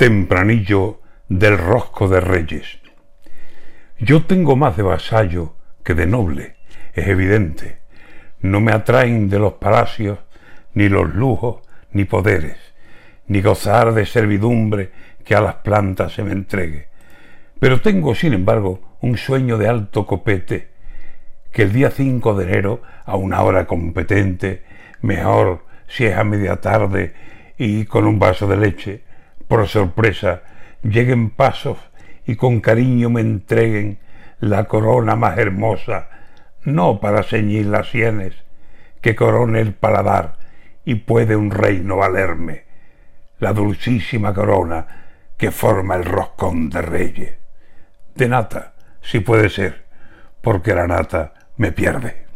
tempranillo 0.00 1.02
del 1.28 1.58
rosco 1.58 2.08
de 2.08 2.20
reyes. 2.20 2.80
Yo 3.98 4.24
tengo 4.24 4.56
más 4.56 4.74
de 4.78 4.82
vasallo 4.82 5.56
que 5.84 5.92
de 5.92 6.06
noble, 6.06 6.56
es 6.94 7.06
evidente. 7.06 7.80
No 8.40 8.62
me 8.62 8.72
atraen 8.72 9.28
de 9.28 9.38
los 9.38 9.52
palacios 9.64 10.20
ni 10.72 10.88
los 10.88 11.14
lujos 11.14 11.60
ni 11.92 12.06
poderes, 12.06 12.56
ni 13.26 13.42
gozar 13.42 13.92
de 13.92 14.06
servidumbre 14.06 14.90
que 15.22 15.34
a 15.34 15.42
las 15.42 15.56
plantas 15.56 16.14
se 16.14 16.22
me 16.22 16.32
entregue. 16.32 16.88
Pero 17.58 17.82
tengo, 17.82 18.14
sin 18.14 18.32
embargo, 18.32 18.96
un 19.02 19.18
sueño 19.18 19.58
de 19.58 19.68
alto 19.68 20.06
copete, 20.06 20.70
que 21.52 21.60
el 21.60 21.74
día 21.74 21.90
5 21.90 22.36
de 22.36 22.44
enero, 22.44 22.80
a 23.04 23.16
una 23.16 23.42
hora 23.42 23.66
competente, 23.66 24.62
mejor 25.02 25.66
si 25.88 26.06
es 26.06 26.16
a 26.16 26.24
media 26.24 26.56
tarde 26.56 27.12
y 27.58 27.84
con 27.84 28.06
un 28.06 28.18
vaso 28.18 28.48
de 28.48 28.56
leche, 28.56 29.09
por 29.50 29.66
sorpresa, 29.66 30.42
lleguen 30.80 31.30
pasos 31.30 31.76
y 32.24 32.36
con 32.36 32.60
cariño 32.60 33.10
me 33.10 33.20
entreguen 33.20 33.98
la 34.38 34.66
corona 34.66 35.16
más 35.16 35.38
hermosa, 35.38 36.08
no 36.62 37.00
para 37.00 37.24
ceñir 37.24 37.66
las 37.66 37.90
sienes, 37.90 38.36
que 39.00 39.16
corone 39.16 39.60
el 39.60 39.74
paladar 39.74 40.38
y 40.84 40.94
puede 40.94 41.34
un 41.34 41.50
reino 41.50 41.96
valerme, 41.96 42.62
la 43.40 43.52
dulcísima 43.52 44.32
corona 44.32 44.86
que 45.36 45.50
forma 45.50 45.96
el 45.96 46.04
roscón 46.04 46.70
de 46.70 46.82
reyes. 46.82 47.34
De 48.14 48.28
nata, 48.28 48.74
si 49.02 49.18
puede 49.18 49.50
ser, 49.50 49.84
porque 50.42 50.76
la 50.76 50.86
nata 50.86 51.34
me 51.56 51.72
pierde. 51.72 52.29